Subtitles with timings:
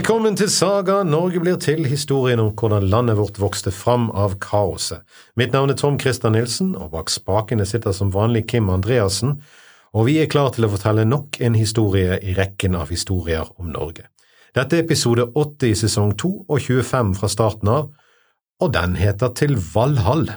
[0.00, 5.02] Velkommen til Saga Norge blir til, historien om hvordan landet vårt vokste fram av kaoset.
[5.36, 9.34] Mitt navn er Tom Christer Nilsen, og bak spakene sitter som vanlig Kim Andreassen,
[9.92, 13.68] og vi er klar til å fortelle nok en historie i rekken av historier om
[13.74, 14.06] Norge.
[14.56, 17.90] Dette er episode 8 i sesong 2 og 25 fra starten av,
[18.56, 20.30] og den heter Til Valhall.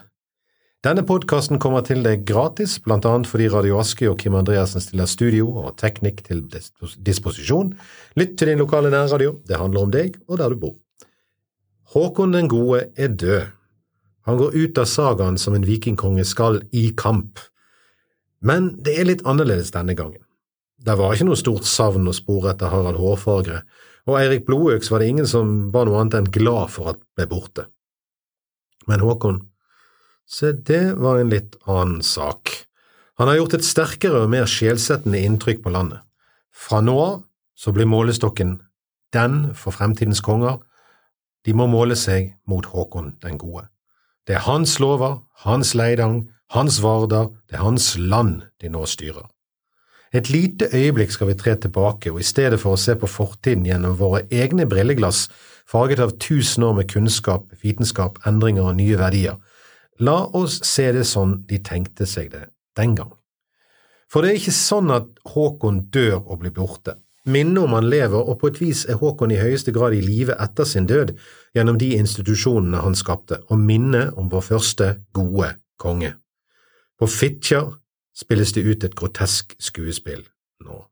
[0.84, 5.08] Denne podkasten kommer til deg gratis, blant annet fordi Radio Aske og Kim Andreassen stiller
[5.08, 6.42] studio og teknikk til
[7.00, 7.70] disposisjon.
[8.20, 10.74] Lytt til din lokale nærradio, det handler om deg og der du bor.
[11.94, 13.54] Håkon den gode er død.
[14.28, 17.40] Han går ut av sagaen som en vikingkonge skal i kamp.
[18.44, 20.20] Men det er litt annerledes denne gangen.
[20.84, 23.62] Det var ikke noe stort savn å spore etter Harald Hårfagre,
[24.04, 27.30] og Eirik Blodøks var det ingen som var noe annet enn glad for at ble
[27.32, 27.70] borte.
[28.92, 29.40] Men Håkon,
[30.28, 32.52] se det var en litt annen sak.
[33.22, 36.02] Han har gjort et sterkere og mer sjelsettende inntrykk på landet.
[36.54, 37.20] Fra nå av
[37.56, 38.58] så blir målestokken
[39.14, 40.58] den for fremtidens konger.
[41.46, 43.68] De må måle seg mot Håkon den gode.
[44.28, 49.28] Det er hans lover, hans leidang, hans varder, det er hans land de nå styrer.
[50.14, 53.66] Et lite øyeblikk skal vi tre tilbake, og i stedet for å se på fortiden
[53.66, 55.26] gjennom våre egne brilleglass,
[55.66, 59.40] farget av tusen år med kunnskap, vitenskap, endringer og nye verdier,
[60.00, 63.14] la oss se det sånn de tenkte seg det den gang.
[64.10, 66.98] For det er ikke sånn at Håkon dør og blir borte.
[67.26, 70.36] Minnet om han lever, og på et vis er Håkon i høyeste grad i live
[70.44, 71.16] etter sin død
[71.56, 76.14] gjennom de institusjonene han skapte, og minnet om vår første gode konge.
[77.00, 77.72] På Fitjar
[78.14, 80.26] spilles det ut et grotesk skuespill
[80.64, 80.84] nå.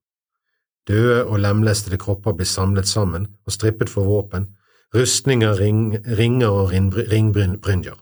[0.90, 4.48] Døde og lemlestede kropper blir samlet sammen og strippet for våpen,
[4.96, 8.00] rustninger, ring, ringer og ringbrynjer.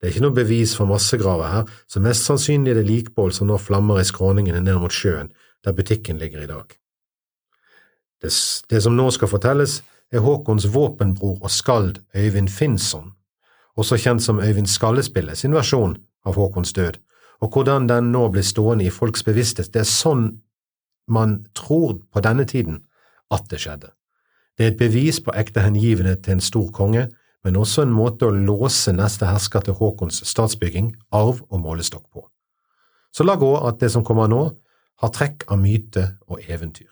[0.00, 3.50] Det er ikke noe bevis for massegraver her, så mest sannsynlig er det likbål som
[3.50, 5.28] nå flammer i skråningene ned mot sjøen,
[5.64, 6.72] der butikken ligger i dag.
[8.22, 8.32] Det,
[8.70, 13.12] det som nå skal fortelles, er Håkons våpenbror og skald Øyvind Finnsson,
[13.76, 16.96] også kjent som Øyvind Skallespillet sin versjon av Håkons død,
[17.40, 19.72] og hvordan den nå blir stående i folks bevissthet.
[19.72, 20.40] Det er sånn
[21.08, 22.82] man tror på denne tiden
[23.32, 23.92] at det skjedde.
[24.58, 27.08] Det er et bevis på ekte hengivenhet til en stor konge,
[27.44, 32.26] men også en måte å låse neste hersker til Håkons statsbygging, arv og målestokk på.
[33.12, 34.42] Så la gå at det som kommer nå,
[35.00, 36.90] har trekk av myte og eventyr.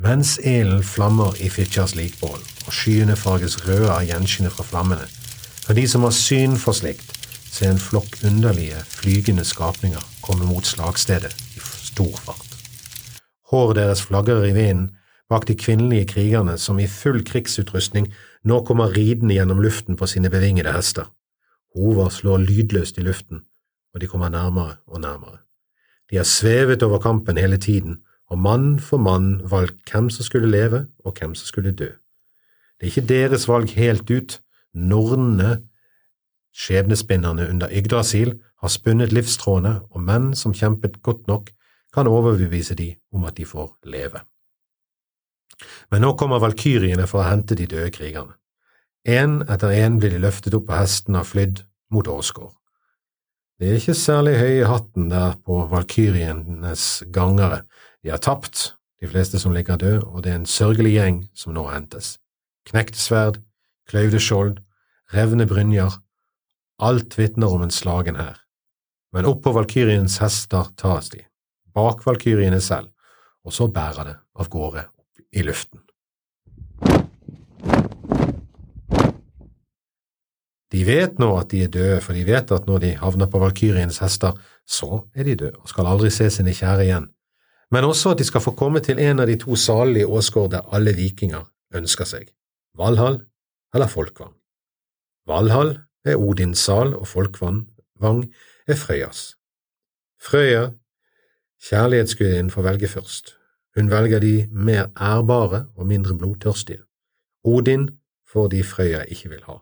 [0.00, 5.06] Mens elen flammer i Fitjars likbål, og skyene farges røde av gjenskinnet fra flammene,
[5.66, 7.12] kan de som har syn for slikt,
[7.54, 12.50] se en flokk underlige, flygende skapninger komme mot slagstedet i stor fart.
[13.52, 14.88] Håret deres flagrer i vinden
[15.30, 18.10] bak de kvinnelige krigerne som i full krigsutrustning
[18.44, 21.08] nå kommer ridende gjennom luften på sine bevingede hester.
[21.74, 23.42] Hover slår lydløst i luften,
[23.94, 25.38] og de kommer nærmere og nærmere.
[26.10, 30.50] De har svevet over kampen hele tiden, og mann for mann valgt hvem som skulle
[30.50, 31.88] leve og hvem som skulle dø.
[32.80, 34.40] Det er ikke deres valg helt ut,
[34.74, 35.62] nornene
[36.54, 41.50] Skjebnespinnerne under Yggdrasil har spunnet livstrådene, og menn som kjempet godt nok,
[41.94, 44.22] kan overbevise de om at de får leve.
[45.92, 48.36] Men nå kommer valkyriene for å hente de døde krigerne.
[49.04, 51.60] Én etter én blir de løftet opp på hesten og flydd
[51.92, 52.54] mot Åsgård.
[53.60, 57.62] Det er ikke særlig høy i hatten der på valkyrienes gangere.
[58.02, 61.54] De har tapt, de fleste som ligger døde, og det er en sørgelig gjeng som
[61.54, 62.16] nå hentes.
[62.66, 63.38] Knekte sverd,
[63.90, 64.56] kløyvde skjold,
[65.12, 66.00] revne brynjer,
[66.82, 68.40] Alt vitner om en slagen hær.
[69.14, 71.20] Men opp på valkyriens hester tas de,
[71.70, 72.90] bak valkyriene selv,
[73.46, 74.88] og så bærer det av gårde
[75.34, 75.80] i luften.
[80.74, 83.38] De vet nå at de er døde, for de vet at når de havner på
[83.38, 84.34] valkyriens hester,
[84.66, 87.06] så er de døde og skal aldri se sine kjære igjen,
[87.70, 90.50] men også at de skal få komme til en av de to salene i Åsgård
[90.54, 92.26] der alle vikinger ønsker seg,
[92.78, 93.20] Valhall
[93.74, 94.34] eller Folkvang.
[95.30, 97.62] Valhall er Odins sal, og Folkvang
[98.68, 99.34] er Frøyas.
[100.20, 100.70] Frøya,
[101.68, 103.34] kjærlighetsgudinnen, får velge først.
[103.76, 106.82] Hun velger de mer ærbare og mindre blodtørstige.
[107.44, 107.88] Odin
[108.32, 109.58] får de Frøya ikke vil ha.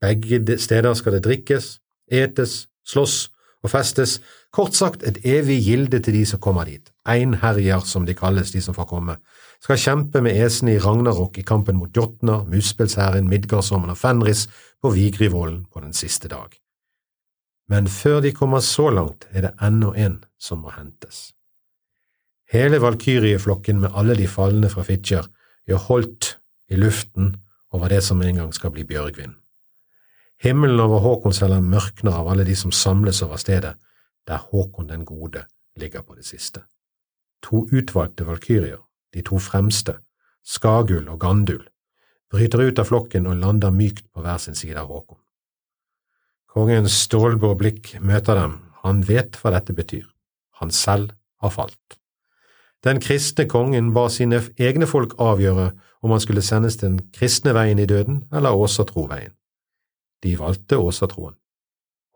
[0.00, 1.80] Begge steder skal det drikkes,
[2.12, 3.30] etes, slåss
[3.62, 4.20] og festes,
[4.52, 6.92] kort sagt et evig gilde til de som kommer dit.
[7.08, 9.16] Einherjer, som de kalles, de som får komme,
[9.62, 14.46] skal kjempe med esene i Ragnarok i kampen mot Jotner, Muspelshæren, Midgardsormen og Fenris
[14.82, 16.52] på Vigrivollen på den siste dag.
[17.68, 21.35] Men før de kommer så langt, er det ennå en som må hentes.
[22.52, 25.26] Hele valkyrieflokken med alle de falne fra Fitjar
[25.66, 26.36] gjør holdt
[26.70, 27.34] i luften
[27.74, 29.34] over det som en gang skal bli Bjørgvin.
[30.42, 33.74] Himmelen over Håkonshella mørkner av alle de som samles over stedet,
[34.28, 35.46] der Håkon den gode
[35.76, 36.62] ligger på det siste.
[37.42, 38.82] To utvalgte valkyrier,
[39.14, 39.98] de to fremste,
[40.46, 41.64] Skagul og Gandul,
[42.30, 45.18] bryter ut av flokken og lander mykt på hver sin side av Håkon.
[46.52, 50.06] Kongens stålblå blikk møter dem, han vet hva dette betyr,
[50.60, 51.12] han selv
[51.42, 51.98] har falt.
[52.86, 55.72] Den kristne kongen ba sine egne folk avgjøre
[56.06, 59.34] om han skulle sendes den kristne veien i døden eller åsatroveien.
[60.22, 61.34] De valgte åsatroen.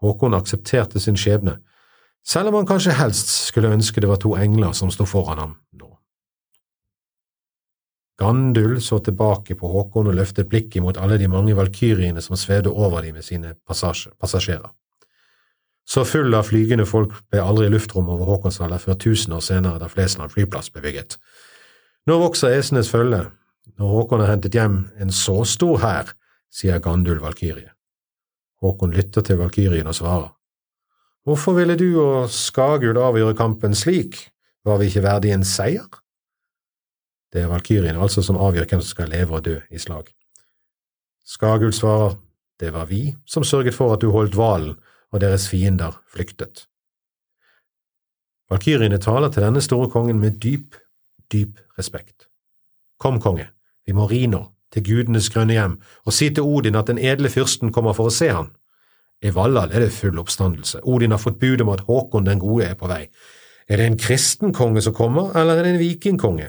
[0.00, 1.58] Håkon aksepterte sin skjebne,
[2.25, 5.56] selv om han kanskje helst skulle ønske det var to engler som sto foran ham
[5.76, 5.90] nå.
[8.20, 12.70] Gandul så tilbake på Håkon og løftet blikket mot alle de mange valkyriene som svevde
[12.70, 14.70] over dem med sine passasjerer.
[15.90, 19.88] Så full av flygende folk ble aldri luftrom over Håkonsvalla før tusen år senere da
[19.90, 21.16] Flesland flyplass ble bygget.
[22.06, 23.25] Nå vokser esenes følge.
[23.78, 26.12] Når Håkon har hentet hjem en så stor hær,
[26.50, 27.72] sier Gandul valkyrie.
[28.62, 30.28] Håkon lytter til valkyrien og svarer.
[31.26, 34.28] Hvorfor ville du og Skagul avgjøre kampen slik,
[34.64, 35.88] var vi ikke verdig en seier?
[37.32, 40.06] Det er valkyrien altså som avgjør hvem som skal leve og dø i slag.
[41.26, 42.14] Skagul svarer,
[42.60, 44.78] det var vi som sørget for at du holdt hvalen
[45.12, 46.66] og deres fiender flyktet.
[48.50, 50.74] Valkyriene taler til denne store kongen med dyp,
[51.32, 52.26] dyp respekt.
[52.98, 53.46] Kom, konge,
[53.86, 54.42] vi må ri nå,
[54.74, 55.76] til gudenes grønne hjem,
[56.06, 58.50] og si til Odin at den edle fyrsten kommer for å se han.
[59.22, 62.70] I Valhall er det full oppstandelse, Odin har fått bud om at Håkon den gode
[62.70, 63.04] er på vei.
[63.70, 66.48] Er det en kristen konge som kommer, eller er det en vikingkonge?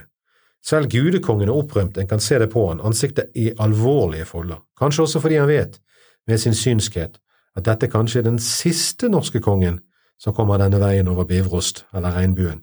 [0.66, 5.06] Selv gudekongen er opprømt, en kan se det på han, ansiktet i alvorlige folder, kanskje
[5.06, 5.80] også fordi han vet,
[6.28, 7.18] med sin synskhet,
[7.56, 9.82] at dette kanskje er den siste norske kongen
[10.22, 12.62] som kommer denne veien over Bivrost eller regnbuen,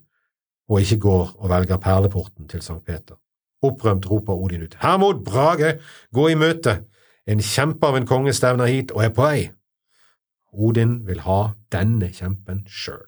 [0.68, 3.18] og ikke går og velger perleporten til Sankt Peter.
[3.62, 5.78] Opprømt roper Odin ut, Hermod Brage,
[6.14, 6.84] gå i møte,
[7.26, 9.48] en kjempe av en konge stevner hit og er på vei.
[10.52, 11.40] Odin vil ha
[11.72, 13.04] denne kjempen sjøl.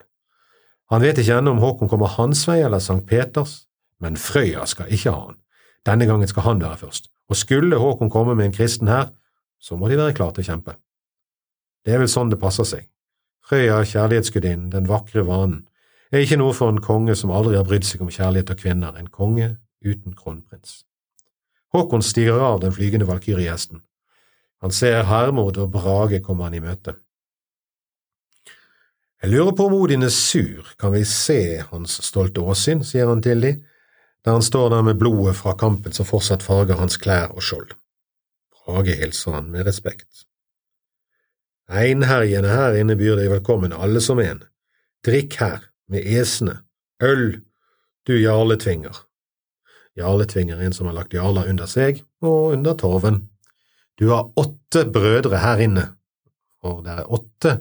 [0.90, 3.68] Han vet ikke ennå om Håkon kommer hans vei eller Sankt Peters,
[4.02, 5.38] men Frøya skal ikke ha han.
[5.86, 9.12] Denne gangen skal han være først, og skulle Håkon komme med en kristen her,
[9.60, 10.74] så må de være klare til å kjempe.
[11.84, 12.86] Det er vel sånn det passer seg.
[13.46, 15.64] Frøya, kjærlighetsgudinnen, den vakre vanen,
[16.12, 18.96] er ikke noe for en konge som aldri har brydd seg om kjærlighet og kvinner,
[18.98, 19.52] en konge
[19.84, 20.82] uten kronprins.
[21.74, 23.84] Håkon stirrer av den flygende valkyriehesten.
[24.60, 26.96] Han ser Hermod og Brage komme han i møte.
[29.20, 33.20] Jeg lurer på om Odin er sur, kan vi se hans stolte åsyn, sier han
[33.24, 33.52] til de,
[34.24, 37.74] der han står der med blodet fra kampen som fortsatt farger hans klær og skjold.
[38.52, 40.29] Brage hilser han med respekt.
[41.70, 44.42] Einherjene her inne byr deg velkommen, alle som en.
[45.06, 46.56] Drikk her, med esene,
[47.02, 47.44] øl,
[48.06, 48.96] du jarletvinger.
[49.98, 53.22] Jarletvinger er en som har lagt jarler under seg og under torven.
[53.98, 55.86] Du har åtte brødre her inne,
[56.66, 57.56] og det er åtte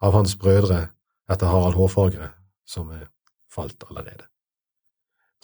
[0.00, 0.86] av hans brødre
[1.30, 2.32] etter Harald Hårfagre
[2.64, 3.10] som er
[3.52, 4.24] falt allerede.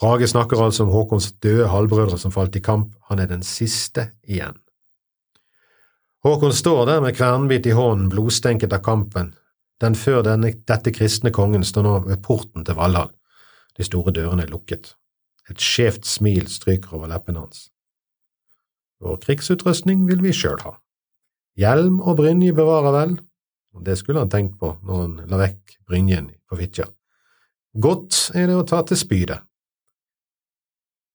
[0.01, 4.11] Brage snakker altså om Håkons døde halvbrødre som falt i kamp, han er den siste
[4.25, 4.57] igjen.
[6.27, 9.29] Håkon står der med kvernhvit i hånden, blodstenket av kampen.
[9.79, 13.13] Den før denne, dette kristne kongen står nå ved porten til Valhall.
[13.79, 14.89] De store dørene er lukket.
[15.47, 17.69] Et skjevt smil stryker over leppene hans.
[18.99, 20.73] Vår krigsutrustning vil vi sjøl ha.
[21.55, 23.15] Hjelm og brynje bevarer vel,
[23.71, 26.91] og det skulle han tenkt på når han la vekk brynjen på Fitjar.
[27.71, 29.46] Godt er det å ta til spydet.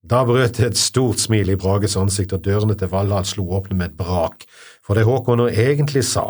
[0.03, 3.77] Da brøt det et stort smil i Brages ansikt, og dørene til Valhall slo åpne
[3.79, 4.43] med et brak,
[4.83, 6.25] for det Håkon nå egentlig sa,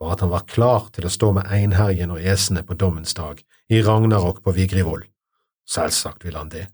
[0.00, 3.42] var at han var klar til å stå med einherjen og esene på dommens dag,
[3.68, 5.04] i Ragnarok på Vigrivoll.
[5.68, 6.64] Selvsagt ville han det.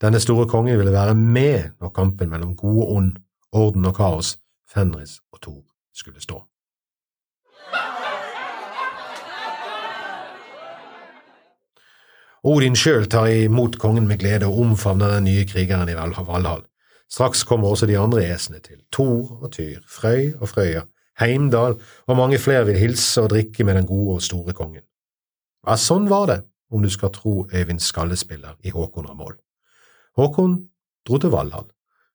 [0.00, 3.12] Denne store kongen ville være med når kampen mellom god og ond,
[3.52, 5.62] orden og kaos, Fenris og Thor
[5.92, 6.40] skulle stå.
[12.44, 16.64] Odin sjøl tar imot kongen med glede og omfavner den nye krigeren i Valhall.
[17.08, 20.82] Straks kommer også de andre esene til, Thor og Tyr, Frøy og Frøya,
[21.20, 24.84] Heimdal og mange flere vil hilse og drikke med den gode og store kongen.
[25.64, 29.16] Ja, sånn var det, om du skal tro Øyvind skallespiller i Håkon Ramål.
[29.16, 29.36] mål.
[30.16, 30.58] Håkon
[31.08, 31.70] dro til Valhall,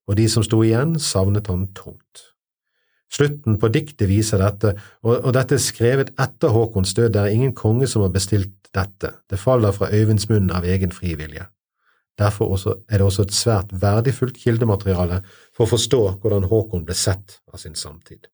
[0.08, 2.36] og de som sto igjen, savnet han tungt.
[3.10, 7.34] Slutten på diktet viser dette, og, og dette er skrevet etter Håkons død, det er
[7.34, 11.48] ingen konge som har bestilt dette, det faller fra Øyvinds munn av egen frivillige.
[12.20, 12.54] Derfor
[12.90, 15.22] er det også et svært verdifullt kildemateriale
[15.56, 18.28] for å forstå hvordan Håkon ble sett av sin samtid.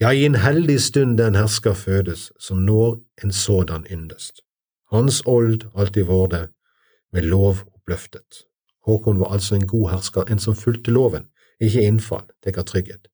[0.00, 4.40] Ja, i en heldig stund den hersker fødes, som når en sådan yndest.
[4.90, 6.48] Hans old alltid vårde,
[7.12, 8.44] med lov oppløftet.
[8.86, 11.28] Håkon var altså en god hersker, en som fulgte loven,
[11.60, 13.09] ikke innfall, det ga trygghet.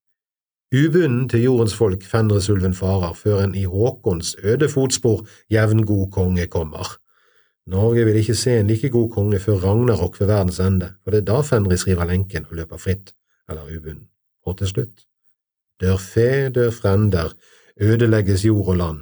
[0.75, 6.97] Ubunden til jordens folk Fenrisulven farer, før en i Håkons øde fotspor jevngod konge kommer.
[7.67, 11.21] Norge vil ikke se en like god konge før Ragnarok ved verdens ende, for det
[11.21, 13.13] er da Fenris river lenken og løper fritt,
[13.49, 14.09] eller ubunden.
[14.45, 15.05] Og til slutt,
[15.81, 17.31] dør fe, dør frender,
[17.81, 18.99] ødelegges jord og land.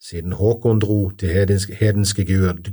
[0.00, 2.24] Siden Håkon dro til hedenske, hedenske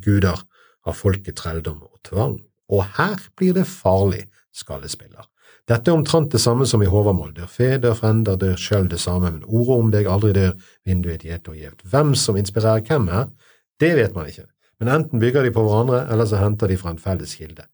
[0.06, 0.46] guder,
[0.86, 2.40] har folket trelldom og tvang.
[2.70, 5.28] Og her blir det farlig, skallespiller.
[5.70, 9.00] Dette er omtrent det samme som i Håvamål, dør fe, dør frender, dør sjøl det
[9.02, 10.56] samme, men ordet om deg aldri dør,
[10.88, 11.84] vinduet gjet og gjevt.
[11.92, 13.28] Hvem som inspirerer hvem her,
[13.80, 14.48] det vet man ikke
[14.80, 17.68] men enten bygger de på hverandre, eller så henter de fra en felles kilde.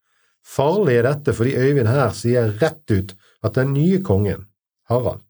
[0.46, 4.48] Farlig er dette fordi Øyvind her sier rett ut at den nye kongen,
[4.90, 5.22] Harald,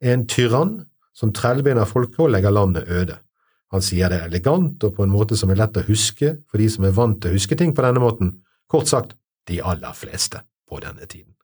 [0.00, 0.74] er en tyrann
[1.16, 3.18] som trellbinder folket og legger landet øde.
[3.72, 6.68] Han sier det elegant og på en måte som er lett å huske for de
[6.72, 9.16] som er vant til å huske ting på denne måten, kort sagt
[9.48, 11.37] de aller fleste på denne tiden.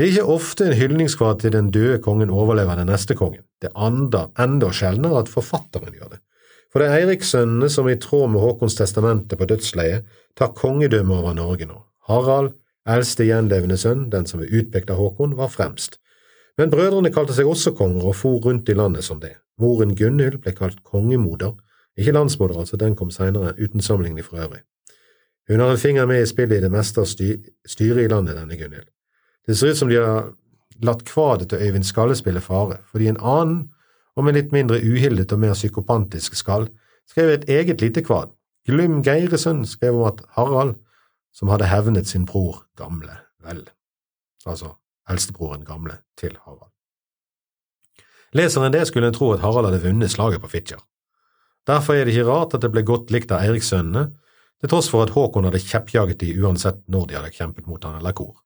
[0.00, 3.68] Det er ikke ofte en hyldningskvad til den døde kongen overlever den neste kongen, det
[3.68, 6.20] er enda sjeldnere at forfatteren gjør det.
[6.72, 10.06] For det er Eirikssønnene som i tråd med Håkons testamente på dødsleiet
[10.40, 11.82] tar kongedømme over Norge nå.
[12.08, 12.54] Harald,
[12.88, 15.98] eldste gjenlevende sønn, den som er utpekt av Håkon, var fremst.
[16.56, 19.34] Men brødrene kalte seg også konger og for rundt i landet som det.
[19.60, 21.58] Moren Gunhild ble kalt kongemoder,
[22.00, 24.62] ikke landsmoder altså, den kom senere, uten sammenligning for øvrig.
[25.52, 28.56] Hun har en finger med i spillet i det meste av styret i landet, denne
[28.56, 28.88] Gunhild.
[29.50, 30.28] Det ser ut som de har
[30.86, 33.56] latt kvadet til Øyvind Skalle spille fare, fordi en annen
[34.14, 36.68] og med litt mindre uhildet og mer psykopantisk skall,
[37.10, 38.30] skrev et eget lite kvad.
[38.68, 40.76] Glym Geiresen skrev om at Harald,
[41.34, 43.64] som hadde hevnet sin bror Gamle vel,
[44.46, 44.76] altså
[45.10, 46.70] eldstebroren Gamle til Harald.
[48.38, 50.84] Leser en det, skulle en tro at Harald hadde vunnet slaget på Fitjar.
[51.66, 54.12] Derfor er det ikke rart at det ble godt likt av Eirikssønnene,
[54.60, 57.98] til tross for at Håkon hadde kjeppjaget de uansett når de hadde kjempet mot han
[57.98, 58.38] eller kor.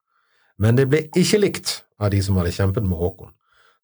[0.59, 3.33] Men det ble ikke likt av de som hadde kjempet med Håkon,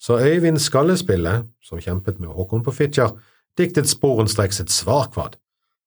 [0.02, 3.14] så Øyvind Skallespille, som kjempet med Håkon på Fitjar,
[3.58, 5.36] diktet sporenstreks et svarkvad.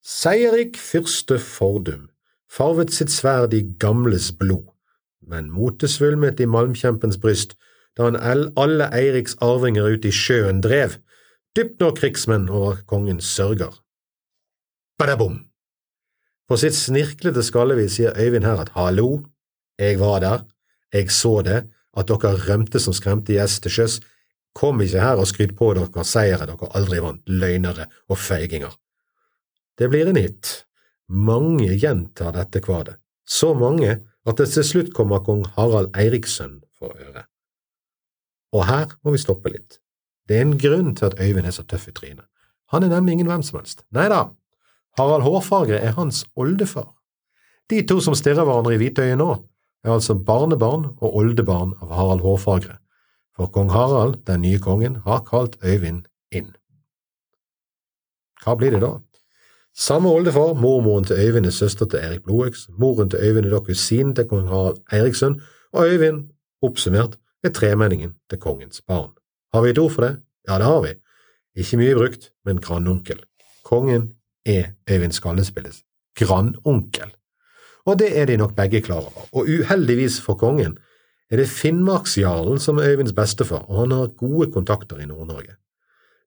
[0.04, 2.08] Seierik fyrste fordum,
[2.52, 4.68] farvet sitt sverd i gamles blod,
[5.24, 7.56] men motet svulmet i malmkjempens bryst
[7.96, 8.18] da han
[8.58, 10.98] alle Eiriks arvinger ut i sjøen drev,
[11.56, 13.72] dypt når krigsmenn over kongens sørger.
[14.98, 15.44] Badabom!
[16.50, 19.22] På sitt snirklete skallevis sier Øyvind her at hallo,
[19.78, 20.42] jeg var der,
[20.94, 24.00] jeg så det, at dere rømte som skremte gjess til sjøs.
[24.54, 28.74] Kom ikke her og skryt på dere seire dere aldri vant, løgnere og feiginger.
[29.78, 30.64] Det blir en hit.
[31.10, 32.96] Mange gjentar dette kvadet,
[33.26, 37.26] så mange at det til slutt kommer kong Harald Eiriksson for øre.
[38.54, 39.80] Og her må vi stoppe litt.
[40.28, 42.24] Det er en grunn til at Øyvind er så tøff i trynet.
[42.72, 43.84] Han er nemlig ingen hvem som helst.
[43.92, 44.30] Nei da,
[44.96, 46.94] Harald Hårfagre er hans oldefar.
[47.68, 49.34] De to som stirrer hverandre i hvitøyet nå,
[49.84, 52.78] er altså barnebarn og oldebarn av Harald Hårfagre,
[53.36, 56.54] for kong Harald, den nye kongen, har kalt Øyvind inn.
[58.44, 58.96] Hva blir det da?
[59.74, 63.60] Samme oldefar, mormoren til Øyvind er søster til Erik Blodøks, moren til Øyvind er da
[63.60, 65.40] kusinen til kong Harald Eiriksson,
[65.72, 66.28] og Øyvind,
[66.62, 69.10] oppsummert, er tremenningen til kongens barn.
[69.54, 70.20] Har vi et ord for det?
[70.48, 70.94] Ja, det har vi.
[71.56, 73.20] Ikke mye brukt, men grandonkel.
[73.64, 74.12] Kongen
[74.46, 75.82] er Øyvind Skallespilles
[76.14, 77.14] grandonkel
[77.86, 80.78] og det er de nok begge klar over, og uheldigvis for kongen
[81.30, 85.56] er det Finnmarksjarlen som er Øyvinds bestefar, og han har gode kontakter i Nord-Norge.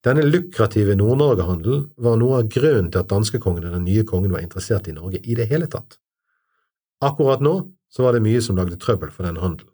[0.06, 4.44] Denne lukrative Nord-Norge-handelen var noe av grunnen til at danskekongen og den nye kongen var
[4.46, 5.98] interessert i Norge i det hele tatt.
[7.04, 7.56] Akkurat nå
[7.94, 9.72] så var det mye som lagde trøbbel for den handelen.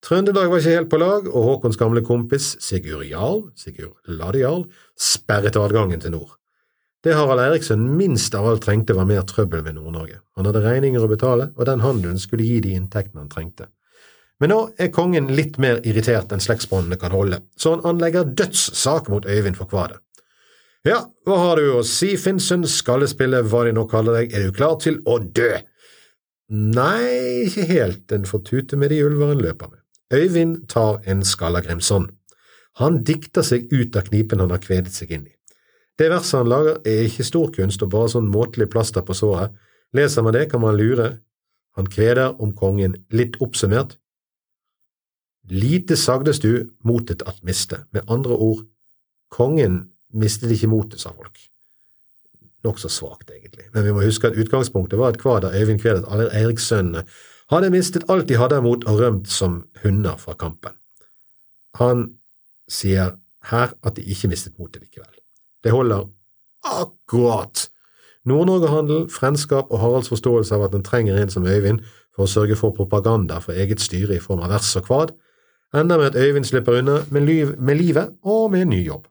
[0.00, 4.64] Trøndelag var ikke helt på lag, og Håkons gamle kompis Sigurd Jarl, Sigurd Ladejarl,
[4.96, 6.39] sperret adgangen til nord.
[7.04, 10.18] Det Harald Eriksson minst av alt trengte, var mer trøbbel med Nord-Norge.
[10.36, 13.70] Han hadde regninger å betale, og den handelen skulle gi de inntektene han trengte.
[14.40, 19.08] Men nå er kongen litt mer irritert enn slektsbåndene kan holde, så han anlegger dødssak
[19.12, 20.00] mot Øyvind for kvadet.
[20.84, 24.56] Ja, hva har du å si, Finnsund, skallespille, hva de nå kaller deg, er du
[24.56, 25.50] klar til å dø?
[26.50, 29.80] Nei, ikke helt, en får tute med de ulver en løper med.
[30.12, 32.08] Øyvind tar en Skallagrimson.
[32.80, 35.34] Han dikter seg ut av knipen han har kvedet seg inn i.
[36.00, 39.52] Det verset han lager, er ikke stor kunst og bare sånn måtelig plaster på såret.
[39.92, 41.18] Leser man det, kan man lure.
[41.76, 43.98] Han kveder om kongen litt oppsummert.
[45.52, 47.82] Lite sagdes du, motet at miste.
[47.92, 48.64] Med andre ord,
[49.28, 51.36] kongen mistet ikke motet, sa folk.
[52.64, 56.08] Nokså svakt, egentlig, men vi må huske at utgangspunktet var at kvad der Øyvind kvedet
[56.08, 57.04] alle Eirikssønnene
[57.52, 60.76] hadde mistet alt de hadde mot og rømt som hunder fra kampen.
[61.80, 62.06] Han
[62.68, 63.16] sier
[63.52, 65.19] her at de ikke mistet motet likevel.
[65.64, 66.08] Det holder
[66.66, 67.68] akkurat.
[68.28, 71.80] Nord-Norge-handel, frendskap og Haralds forståelse av at en trenger en som Øyvind
[72.16, 75.14] for å sørge for propaganda for eget styre i form av vers og kvad,
[75.76, 79.06] ender med at Øyvind slipper unna med, liv, med livet og med en ny jobb.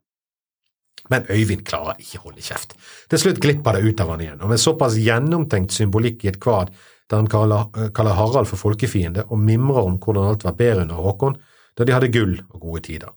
[1.10, 2.76] Men Øyvind klarer ikke å holde kjeft.
[3.10, 6.42] Til slutt glipper det ut av han igjen, og med såpass gjennomtenkt symbolikk i et
[6.42, 6.74] kvad
[7.10, 11.02] der han kaller, kaller Harald for folkefiende og mimrer om hvordan alt var bedre under
[11.02, 11.40] Håkon,
[11.78, 13.10] da de hadde gull og gode tider.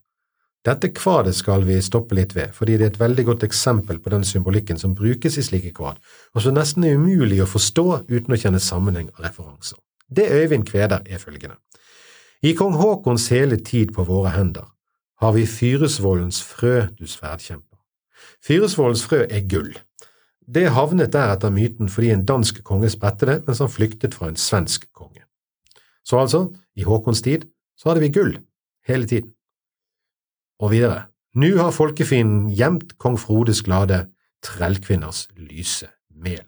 [0.62, 4.12] Dette kvadet skal vi stoppe litt ved, fordi det er et veldig godt eksempel på
[4.14, 5.99] den symbolikken som brukes i slike kvad,
[6.35, 9.81] og som nesten er umulig å forstå uten å kjenne sammenheng og referanser.
[10.07, 11.59] Det Øyvind kveder, er følgende.
[12.42, 14.69] I kong Haakons hele tid på våre hender
[15.23, 17.78] har vi Fyresvollens frø, du sverdkjemper.
[18.42, 19.73] Fyresvollens frø er gull.
[20.47, 24.31] Det havnet der etter myten fordi en dansk konge spredte det mens han flyktet fra
[24.31, 25.23] en svensk konge.
[26.07, 27.47] Så altså, i Haakons tid,
[27.78, 28.35] så hadde vi gull
[28.87, 29.31] hele tiden.
[30.62, 34.04] Og videre, nu har folkefinnen gjemt kong Frodes glade
[34.47, 36.45] trellkvinners lyse mel.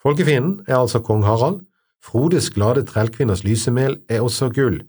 [0.00, 1.60] Folkefinnen er altså kong Harald.
[2.00, 4.80] Frodes glade trellkvinners lyse mel er også gull.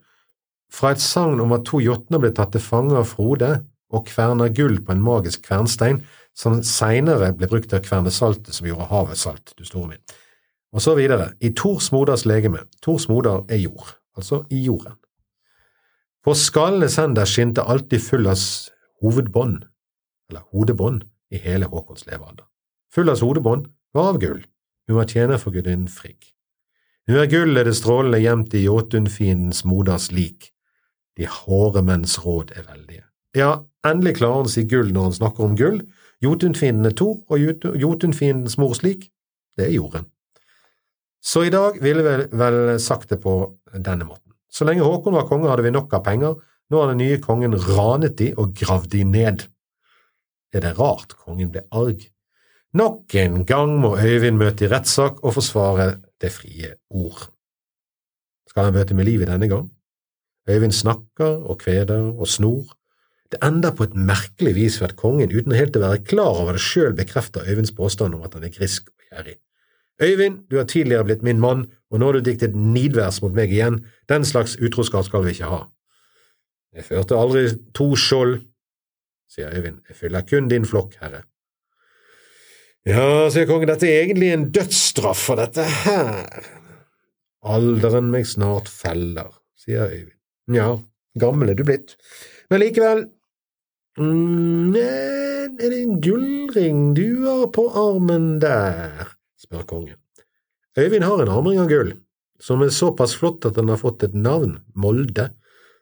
[0.71, 3.57] Fra et sagn om at to jotner ble tatt til fange av Frode
[3.91, 5.99] og kverna gull på en magisk kvernstein,
[6.31, 10.03] som seinere ble brukt til å som gjorde havet salt, du store min.
[10.71, 14.95] Og så videre, i Tors moders legeme, Tors moder er jord, altså i jorden.
[16.21, 18.43] På skallende sender skinte alltid Fullas
[19.01, 19.63] hovedbånd,
[20.29, 22.45] eller hodebånd, i hele Håkons levealder.
[22.93, 24.43] Fullas hodebånd var av gull,
[24.87, 26.27] hun var tjener for gudinnen Frigg.
[27.07, 30.51] Nu er gullet det strålende gjemt i Jotun-fiendens moders lik,
[31.17, 33.05] de hårde menns råd er veldige.
[33.35, 35.81] Ja, endelig klarer han å si gull når han snakker om gull,
[36.21, 37.41] Jotunfienden er Thor, og
[37.81, 39.07] Jotunfiendens mors lik,
[39.57, 40.05] det er jorden.
[41.21, 43.33] Så i dag ville vi vel sagt det på
[43.73, 44.20] denne måten.
[44.51, 46.35] Så lenge Håkon var konge, hadde vi nok av penger,
[46.71, 49.45] nå har den nye kongen ranet de og gravd de ned.
[50.51, 52.03] Er det rart kongen ble arg?
[52.75, 55.93] Nok en gang må Øyvind møte i rettssak og forsvare
[56.23, 57.25] det frie ord.
[58.51, 59.67] Skal han møte med livet denne gang?
[60.49, 62.71] Øyvind snakker og kveder og snor,
[63.31, 66.57] det ender på et merkelig vis ved at kongen, uten helt å være klar over
[66.57, 69.37] det sjøl, bekrefter Øyvinds påstand om at han er grisk og gjerrig.
[70.03, 73.51] Øyvind, du har tidligere blitt min mann, og nå har du diktet nidvers mot meg
[73.51, 75.61] igjen, den slags utroskap skal vi ikke ha.
[76.71, 77.43] Jeg førte aldri
[77.75, 78.37] to skjold,
[79.31, 81.25] sier Øyvind, jeg fyller kun din flokk, herre.
[82.87, 86.47] Ja, sier kongen, dette er egentlig en dødsstraff for dette her.
[87.43, 90.17] Alderen meg snart feller, sier Øyvind.
[90.55, 90.69] Ja,
[91.19, 91.97] gammel er du blitt,
[92.49, 93.09] men likevel,
[93.99, 99.09] Mm, er det en gullring du har på armen der?
[99.35, 99.97] spør kongen.
[100.77, 101.93] Øyvind har en armring av gull,
[102.39, 105.29] som er såpass flott at den har fått et navn, Molde,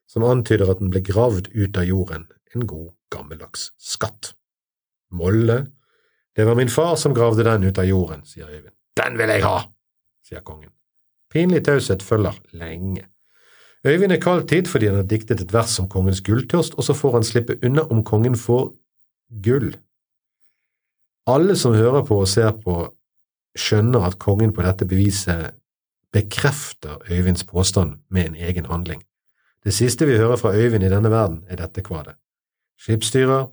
[0.09, 2.25] som antyder at den ble gravd ut av jorden,
[2.55, 4.33] en god, gammeldags skatt.
[5.13, 5.67] Molde,
[6.35, 8.73] det var min far som gravde den ut av jorden, sier Øyvind.
[8.97, 9.61] Den vil jeg ha,
[10.25, 10.73] sier kongen.
[11.29, 13.05] Pinlig taushet følger lenge.
[13.85, 16.95] Øyvind er kalt hit fordi han har diktet et vers om kongens gulltørst, og så
[16.97, 18.71] får han slippe unna om kongen får
[19.45, 19.75] gull.
[21.29, 22.81] Alle som hører på og ser på,
[23.57, 25.55] skjønner at kongen på dette beviset
[26.13, 29.03] bekrefter Øyvinds påstand med en egen handling.
[29.63, 32.15] Det siste vi hører fra Øyvind i denne verden, er dette kvadet.
[32.79, 33.47] Skipsstyrer,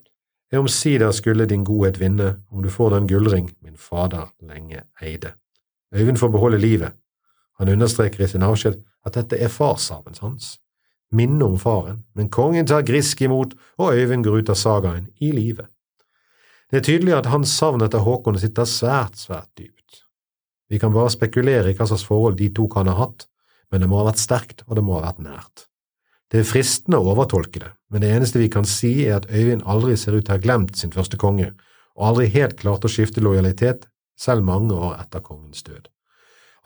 [0.52, 5.32] jeg omsider skulle din godhet vinne, om du får den gullring min fader lenge eide.
[5.94, 6.92] Øyvind får beholde livet.
[7.58, 8.74] Han understreker i sin avskjed
[9.06, 10.58] at dette er farsarven hans.
[11.12, 15.30] Minne om faren, men kongen tar grisk imot, og Øyvind går ut av sagaen i
[15.32, 15.66] live.
[16.70, 20.02] Det er tydelig at hans savn etter Håkon sitter svært, svært dypt.
[20.66, 23.28] Vi kan bare spekulere i hva slags forhold de to kan ha hatt,
[23.70, 25.66] men det må ha vært sterkt, og det må ha vært nært.
[26.30, 29.62] Det er fristende å overtolke det, men det eneste vi kan si er at Øyvind
[29.62, 31.52] aldri ser ut til å ha glemt sin første konge,
[31.94, 33.86] og aldri helt klarte å skifte lojalitet,
[34.18, 35.86] selv mange år etter kongens død.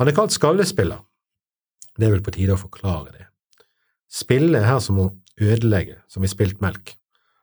[0.01, 1.03] Han er kalt skallespiller,
[1.99, 3.27] det er vel på tide å forklare det.
[4.11, 5.11] Spille er her som å
[5.41, 6.95] ødelegge, som i spilt melk.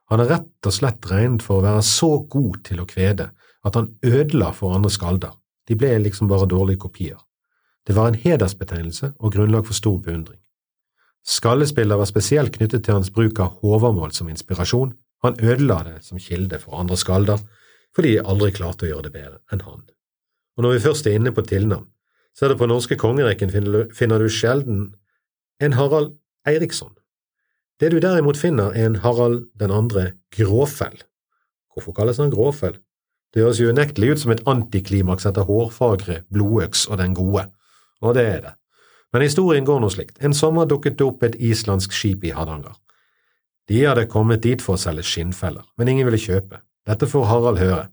[0.08, 3.28] Han er rett og slett regnet for å være så god til å kvede
[3.66, 5.34] at han ødela for andre skalder,
[5.68, 7.18] de ble liksom bare dårlige kopier.
[7.84, 10.40] Det var en hedersbetegnelse og grunnlag for stor beundring.
[11.28, 14.94] Skallespiller var spesielt knyttet til hans bruk av Håvamål som inspirasjon,
[15.24, 17.40] han ødela det som kilde for andre skalder,
[17.96, 19.82] fordi de aldri klarte å gjøre det bedre enn han.
[20.56, 21.88] Og når vi først er inne på tilnavn,
[22.38, 24.92] er det på norske kongerekken, finner du sjelden
[25.58, 26.12] en Harald
[26.46, 26.92] Eiriksson.
[27.80, 29.70] Det du derimot finner, er en Harald den
[30.34, 31.02] Gråfell.
[31.72, 32.78] Hvorfor kalles han Gråfell?
[33.34, 37.44] Det høres jo unektelig ut som et antiklimaks etter hårfagre blodøks og den gode,
[38.00, 38.54] og det er det.
[39.12, 40.18] Men historien går nå slikt.
[40.24, 42.74] En sommer dukket det opp et islandsk skip i Hardanger.
[43.68, 46.58] De hadde kommet dit for å selge skinnfeller, men ingen ville kjøpe.
[46.88, 47.86] Dette får Harald høre.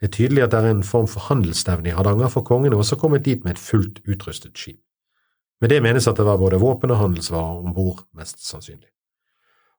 [0.00, 2.80] Det er tydelig at det er en form for handelsstevne i Hardanger, for kongen er
[2.80, 4.80] også kommet dit med et fullt utrustet skip.
[5.60, 8.95] Med det menes at det var både våpen og handelsvarer om bord, mest sannsynlig.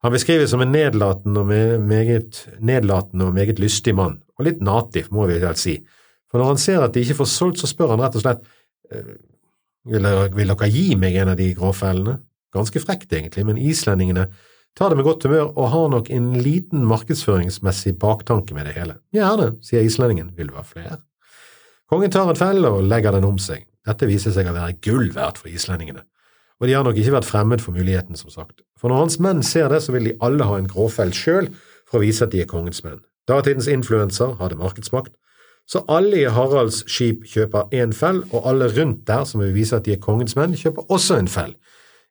[0.06, 5.10] Han beskrives som en nedlatende og, meget, nedlatende og meget lystig mann, og litt nativ,
[5.12, 5.80] må vi vel si,
[6.30, 8.44] for når han ser at de ikke får solgt, så spør han rett og slett
[8.92, 9.16] «Eh,
[9.88, 12.18] vil dere, vil dere gi meg en av de gråfellene?
[12.56, 14.28] Ganske frekt, egentlig, men islendingene
[14.78, 18.98] tar det med godt humør og har nok en liten markedsføringsmessig baktanke med det hele.
[19.16, 21.00] Gjerne, sier islendingen, vil du ha flere?
[21.88, 23.64] Kongen tar en felle og legger den om seg.
[23.88, 26.04] Dette viser seg å være gull verdt for islendingene,
[26.60, 28.64] og de har nok ikke vært fremmed for muligheten, som sagt.
[28.80, 31.52] For når hans menn ser det, så vil de alle ha en gråfell sjøl
[31.88, 33.04] for å vise at de er kongens menn.
[33.30, 35.14] Datidens influenser hadde markedsmakt,
[35.68, 39.76] så alle i Haralds skip kjøper én fell, og alle rundt der som vil vise
[39.76, 41.54] at de er kongens menn, kjøper også en fell.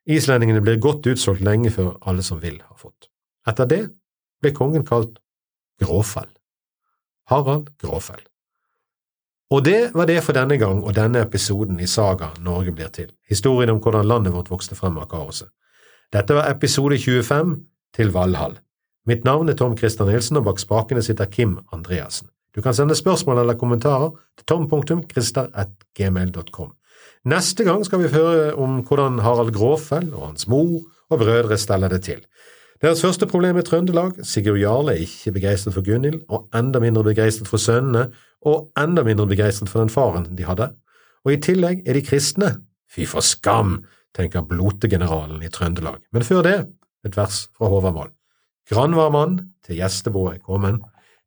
[0.07, 3.09] Islendingene blir godt utsolgt lenge før alle som vil, har fått.
[3.49, 3.83] Etter det
[4.43, 5.17] ble kongen kalt
[5.81, 6.29] Gråfell.
[7.29, 8.21] Harald Gråfell.
[9.51, 13.11] Og det var det for denne gang og denne episoden i Saga Norge blir til,
[13.29, 15.47] historien om hvordan landet vårt vokste frem av kaoset.
[16.11, 17.55] Dette var episode 25
[17.95, 18.57] til Valhall.
[19.07, 22.27] Mitt navn er Tom Christer Nilsen, og bak spakene sitter Kim Andreassen.
[22.55, 26.71] Du kan sende spørsmål eller kommentarer til tom.christer.gmail.com.
[27.27, 31.87] Neste gang skal vi høre om hvordan Harald Gråfell og hans mor og brødre steller
[31.91, 32.25] det til.
[32.81, 34.19] Deres første problem er Trøndelag.
[34.23, 38.11] Sigurd Jarle er ikke begeistret for Gunhild, og enda mindre begeistret for sønnene,
[38.45, 40.69] og enda mindre begeistret for den faren de hadde.
[41.25, 42.51] Og i tillegg er de kristne.
[42.93, 43.79] Fy for skam,
[44.15, 45.97] tenker blotegeneralen i Trøndelag.
[46.13, 46.57] Men før det,
[47.05, 48.11] et vers fra Håvamål.
[48.69, 50.81] Granvarmann til gjesteboet er kommet,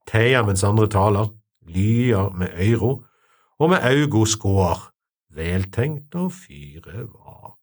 [0.07, 1.33] teier mens andre taler,
[1.67, 3.03] lyer med øyro,
[3.59, 4.87] og med augo skår,
[5.35, 7.57] veltenkt å fyre var.